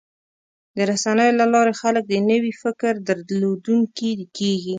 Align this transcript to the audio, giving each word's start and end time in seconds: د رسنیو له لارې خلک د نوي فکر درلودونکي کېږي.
د 0.75 0.79
رسنیو 0.91 1.37
له 1.39 1.45
لارې 1.53 1.73
خلک 1.81 2.03
د 2.07 2.13
نوي 2.29 2.53
فکر 2.63 2.93
درلودونکي 3.09 4.11
کېږي. 4.37 4.69